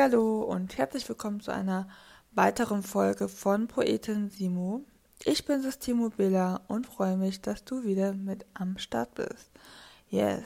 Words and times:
Hallo 0.00 0.42
und 0.42 0.78
herzlich 0.78 1.08
willkommen 1.08 1.40
zu 1.40 1.52
einer 1.52 1.88
weiteren 2.30 2.84
Folge 2.84 3.26
von 3.26 3.66
Poetin 3.66 4.30
Simo. 4.30 4.84
Ich 5.24 5.44
bin 5.44 5.60
Sistimo 5.60 6.10
Billa 6.10 6.60
und 6.68 6.86
freue 6.86 7.16
mich, 7.16 7.40
dass 7.40 7.64
du 7.64 7.82
wieder 7.82 8.12
mit 8.12 8.46
am 8.54 8.78
Start 8.78 9.16
bist. 9.16 9.50
Yes. 10.08 10.44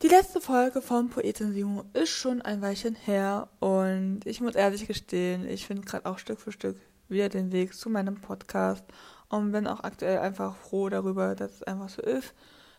Die 0.00 0.08
letzte 0.08 0.40
Folge 0.40 0.80
von 0.80 1.10
Poetin 1.10 1.52
Simo 1.52 1.84
ist 1.92 2.08
schon 2.08 2.40
ein 2.40 2.62
Weilchen 2.62 2.94
her 2.94 3.48
und 3.60 4.20
ich 4.24 4.40
muss 4.40 4.54
ehrlich 4.54 4.86
gestehen, 4.86 5.46
ich 5.46 5.66
finde 5.66 5.82
gerade 5.82 6.06
auch 6.06 6.18
Stück 6.18 6.40
für 6.40 6.52
Stück 6.52 6.78
wieder 7.10 7.28
den 7.28 7.52
Weg 7.52 7.74
zu 7.74 7.90
meinem 7.90 8.22
Podcast 8.22 8.86
und 9.28 9.52
bin 9.52 9.66
auch 9.66 9.80
aktuell 9.84 10.20
einfach 10.20 10.56
froh 10.56 10.88
darüber, 10.88 11.34
dass 11.34 11.56
es 11.56 11.62
einfach 11.64 11.90
so 11.90 12.00
ist. 12.00 12.32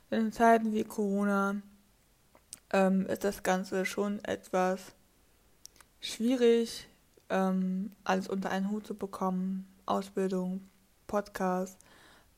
In 0.10 0.32
Zeiten 0.32 0.74
wie 0.74 0.86
Corona 0.86 1.62
ähm, 2.74 3.06
ist 3.06 3.24
das 3.24 3.44
Ganze 3.44 3.86
schon 3.86 4.24
etwas 4.24 4.96
schwierig, 6.06 6.88
ähm, 7.30 7.92
alles 8.04 8.28
unter 8.28 8.50
einen 8.50 8.70
Hut 8.70 8.88
zu 8.88 8.96
bekommen. 8.96 9.68
Ausbildung, 9.86 10.62
Podcast, 11.08 11.78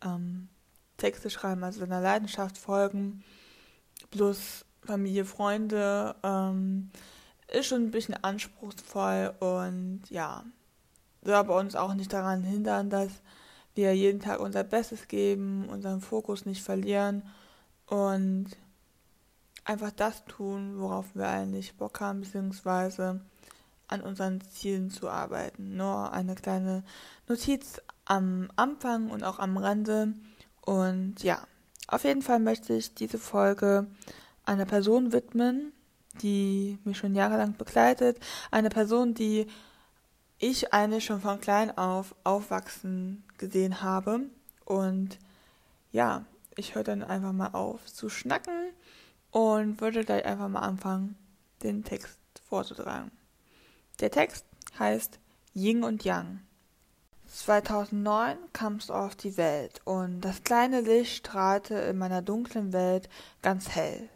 ähm, 0.04 0.50
Texte 0.98 1.30
schreiben, 1.30 1.64
also 1.64 1.80
seiner 1.80 2.02
Leidenschaft 2.02 2.58
folgen, 2.58 3.23
plus 4.12 4.66
Familie, 4.82 5.26
Freunde, 5.26 6.16
ähm, 6.23 6.90
ist 7.50 7.68
schon 7.68 7.84
ein 7.84 7.92
bisschen 7.92 8.22
anspruchsvoll 8.22 9.34
und 9.40 10.02
ja, 10.10 10.44
soll 11.23 11.36
aber 11.36 11.58
uns 11.58 11.76
auch 11.76 11.94
nicht 11.94 12.12
daran 12.12 12.44
hindern, 12.44 12.90
dass 12.90 13.12
wir 13.76 13.95
jeden 13.95 14.20
Tag 14.20 14.40
unser 14.40 14.64
Bestes 14.64 15.08
geben, 15.08 15.70
unseren 15.70 16.02
Fokus 16.02 16.45
nicht 16.45 16.64
verlieren 16.64 17.23
und 17.86 18.48
einfach 19.64 19.92
das 19.92 20.26
tun, 20.26 20.80
worauf 20.80 21.06
wir 21.14 21.28
eigentlich 21.28 21.78
Bock 21.78 22.00
haben, 22.02 22.22
beziehungsweise 22.22 23.22
an 23.88 24.02
unseren 24.02 24.41
Zielen 24.41 24.89
zu 24.89 25.09
arbeiten. 25.09 25.77
Nur 25.77 26.11
eine 26.11 26.35
kleine 26.35 26.83
Notiz 27.27 27.81
am 28.05 28.49
Anfang 28.55 29.09
und 29.09 29.23
auch 29.23 29.39
am 29.39 29.57
Rande. 29.57 30.13
Und 30.61 31.23
ja, 31.23 31.39
auf 31.87 32.03
jeden 32.03 32.21
Fall 32.21 32.39
möchte 32.39 32.73
ich 32.73 32.93
diese 32.93 33.17
Folge 33.17 33.87
einer 34.45 34.65
Person 34.65 35.14
widmen, 35.14 35.71
die 36.21 36.80
mich 36.83 36.97
schon 36.97 37.15
jahrelang 37.15 37.55
begleitet. 37.58 38.20
Eine 38.52 38.70
Person, 38.70 39.14
die 39.14 39.47
ich 40.39 40.73
eigentlich 40.73 41.05
schon 41.05 41.21
von 41.21 41.42
klein 41.42 41.76
auf 41.77 42.15
aufwachsen 42.23 43.23
gesehen 43.37 43.81
habe. 43.81 44.21
Und 44.65 45.17
ja, 45.92 46.26
ich 46.55 46.76
höre 46.76 46.83
dann 46.83 47.03
einfach 47.03 47.33
mal 47.33 47.52
auf 47.53 47.86
zu 47.86 48.09
schnacken 48.09 48.71
und 49.31 49.80
würde 49.81 50.03
gleich 50.03 50.26
einfach 50.26 50.49
mal 50.49 50.59
anfangen, 50.59 51.15
den 51.64 51.83
Text 51.83 52.20
vorzutragen. 52.47 53.11
Der 53.99 54.11
Text 54.11 54.45
heißt 54.77 55.19
Ying 55.55 55.81
und 55.81 56.03
Yang. 56.03 56.39
2009 57.25 58.37
kamst 58.53 58.89
du 58.89 58.93
auf 58.93 59.15
die 59.15 59.37
Welt 59.37 59.81
und 59.85 60.21
das 60.21 60.43
kleine 60.43 60.81
Licht 60.81 61.17
strahlte 61.17 61.73
in 61.73 61.97
meiner 61.97 62.21
dunklen 62.21 62.73
Welt 62.73 63.09
ganz 63.41 63.69
hell. 63.69 64.08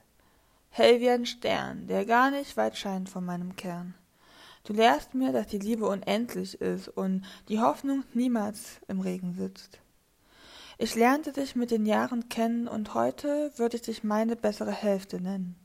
Hell 0.69 1.01
wie 1.01 1.09
ein 1.09 1.25
Stern, 1.25 1.87
der 1.87 2.05
gar 2.05 2.29
nicht 2.29 2.57
weit 2.57 2.77
scheint 2.77 3.09
von 3.09 3.25
meinem 3.25 3.55
Kern. 3.55 3.95
Du 4.65 4.73
lehrst 4.73 5.15
mir, 5.15 5.31
dass 5.31 5.47
die 5.47 5.57
Liebe 5.57 5.87
unendlich 5.87 6.61
ist 6.61 6.87
und 6.87 7.25
die 7.49 7.59
Hoffnung 7.59 8.03
niemals 8.13 8.79
im 8.87 8.99
Regen 8.99 9.33
sitzt. 9.33 9.79
Ich 10.77 10.93
lernte 10.93 11.31
dich 11.31 11.55
mit 11.55 11.71
den 11.71 11.87
Jahren 11.87 12.29
kennen 12.29 12.67
und 12.67 12.93
heute 12.93 13.51
würde 13.55 13.77
ich 13.77 13.81
dich 13.81 14.03
meine 14.03 14.35
bessere 14.35 14.71
Hälfte 14.71 15.19
nennen. 15.19 15.55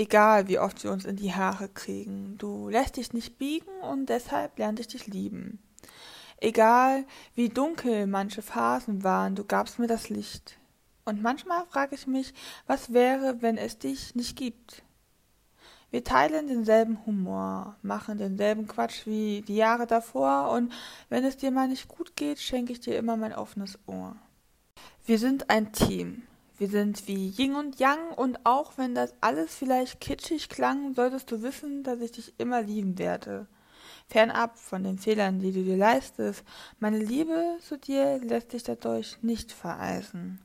Egal, 0.00 0.46
wie 0.46 0.60
oft 0.60 0.84
wir 0.84 0.92
uns 0.92 1.04
in 1.04 1.16
die 1.16 1.34
Haare 1.34 1.68
kriegen, 1.68 2.38
du 2.38 2.68
lässt 2.68 2.98
dich 2.98 3.12
nicht 3.12 3.36
biegen 3.36 3.80
und 3.82 4.08
deshalb 4.08 4.56
lernte 4.56 4.82
ich 4.82 4.86
dich 4.86 5.08
lieben. 5.08 5.58
Egal, 6.36 7.04
wie 7.34 7.48
dunkel 7.48 8.06
manche 8.06 8.40
Phasen 8.40 9.02
waren, 9.02 9.34
du 9.34 9.44
gabst 9.44 9.80
mir 9.80 9.88
das 9.88 10.08
Licht. 10.08 10.56
Und 11.04 11.20
manchmal 11.20 11.66
frage 11.66 11.96
ich 11.96 12.06
mich, 12.06 12.32
was 12.68 12.92
wäre, 12.92 13.42
wenn 13.42 13.58
es 13.58 13.80
dich 13.80 14.14
nicht 14.14 14.36
gibt? 14.36 14.84
Wir 15.90 16.04
teilen 16.04 16.46
denselben 16.46 17.04
Humor, 17.04 17.74
machen 17.82 18.18
denselben 18.18 18.68
Quatsch 18.68 19.04
wie 19.04 19.42
die 19.48 19.56
Jahre 19.56 19.88
davor 19.88 20.50
und 20.52 20.72
wenn 21.08 21.24
es 21.24 21.38
dir 21.38 21.50
mal 21.50 21.66
nicht 21.66 21.88
gut 21.88 22.14
geht, 22.14 22.38
schenke 22.38 22.72
ich 22.72 22.78
dir 22.78 22.96
immer 22.96 23.16
mein 23.16 23.34
offenes 23.34 23.80
Ohr. 23.86 24.14
Wir 25.06 25.18
sind 25.18 25.50
ein 25.50 25.72
Team. 25.72 26.27
Wir 26.58 26.68
sind 26.68 27.06
wie 27.06 27.28
Yin 27.28 27.54
und 27.54 27.78
Yang 27.78 28.14
und 28.16 28.44
auch 28.44 28.72
wenn 28.76 28.94
das 28.94 29.14
alles 29.20 29.54
vielleicht 29.54 30.00
kitschig 30.00 30.48
klang, 30.48 30.94
solltest 30.94 31.30
du 31.30 31.42
wissen, 31.42 31.84
dass 31.84 32.00
ich 32.00 32.10
dich 32.10 32.34
immer 32.38 32.62
lieben 32.62 32.98
werde. 32.98 33.46
Fernab 34.08 34.58
von 34.58 34.82
den 34.82 34.98
Fehlern, 34.98 35.38
die 35.38 35.52
du 35.52 35.62
dir 35.62 35.76
leistest, 35.76 36.42
meine 36.80 36.98
Liebe 36.98 37.58
zu 37.60 37.78
dir 37.78 38.18
lässt 38.18 38.50
sich 38.50 38.64
dadurch 38.64 39.18
nicht 39.22 39.52
vereisen. 39.52 40.40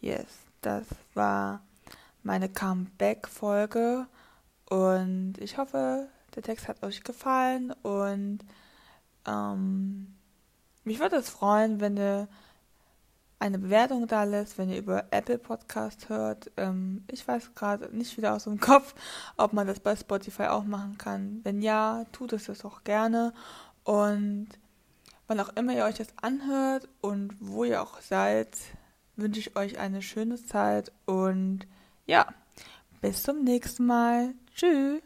Yes, 0.00 0.26
das 0.62 0.86
war 1.12 1.62
meine 2.22 2.48
Comeback-Folge 2.48 4.06
und 4.70 5.34
ich 5.38 5.58
hoffe, 5.58 6.08
der 6.34 6.42
Text 6.42 6.66
hat 6.66 6.82
euch 6.82 7.02
gefallen 7.02 7.72
und 7.82 8.38
ähm, 9.26 10.14
mich 10.84 10.98
würde 10.98 11.16
es 11.16 11.28
freuen, 11.28 11.80
wenn 11.80 11.98
ihr 11.98 12.28
eine 13.40 13.58
Bewertung 13.58 14.06
da 14.06 14.24
lässt, 14.24 14.58
wenn 14.58 14.68
ihr 14.68 14.78
über 14.78 15.06
Apple 15.10 15.38
Podcast 15.38 16.08
hört. 16.10 16.50
Ähm, 16.56 17.04
ich 17.10 17.26
weiß 17.26 17.54
gerade 17.54 17.88
nicht 17.96 18.16
wieder 18.16 18.34
aus 18.34 18.44
dem 18.44 18.60
Kopf, 18.60 18.94
ob 19.36 19.52
man 19.52 19.66
das 19.66 19.80
bei 19.80 19.96
Spotify 19.96 20.44
auch 20.44 20.64
machen 20.64 20.98
kann. 20.98 21.40
Wenn 21.42 21.62
ja, 21.62 22.04
tut 22.12 22.32
es 22.34 22.44
das 22.44 22.64
auch 22.64 22.84
gerne. 22.84 23.32
Und 23.82 24.48
wann 25.26 25.40
auch 25.40 25.56
immer 25.56 25.74
ihr 25.74 25.84
euch 25.84 25.96
das 25.96 26.08
anhört 26.20 26.88
und 27.00 27.34
wo 27.40 27.64
ihr 27.64 27.82
auch 27.82 28.00
seid, 28.02 28.56
wünsche 29.16 29.40
ich 29.40 29.56
euch 29.56 29.78
eine 29.78 30.02
schöne 30.02 30.36
Zeit 30.36 30.92
und 31.06 31.66
ja, 32.06 32.26
bis 33.00 33.22
zum 33.22 33.42
nächsten 33.42 33.86
Mal. 33.86 34.34
Tschüss. 34.54 35.00